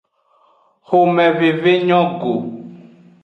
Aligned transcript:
Xomeveve 0.87 1.73
nyo 1.87 2.01
go. 2.19 2.33